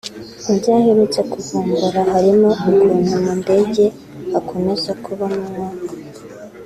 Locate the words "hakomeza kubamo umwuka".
4.31-5.91